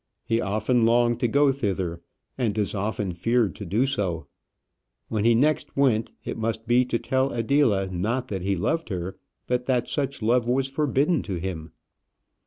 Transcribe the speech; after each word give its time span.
He 0.25 0.41
often 0.41 0.83
longed 0.83 1.19
to 1.19 1.27
go 1.27 1.51
thither, 1.51 2.01
and 2.35 2.57
as 2.57 2.73
often 2.73 3.11
feared 3.11 3.53
to 3.57 3.67
do 3.67 3.85
so. 3.85 4.25
When 5.09 5.25
he 5.25 5.35
next 5.35 5.77
went, 5.77 6.11
it 6.25 6.39
must 6.39 6.65
be 6.65 6.85
to 6.85 6.97
tell 6.97 7.31
Adela, 7.31 7.85
not 7.91 8.27
that 8.29 8.41
he 8.41 8.55
loved 8.55 8.89
her, 8.89 9.19
but 9.45 9.67
that 9.67 9.87
such 9.87 10.23
love 10.23 10.47
was 10.47 10.67
forbidden 10.67 11.21
to 11.21 11.35
him. 11.35 11.73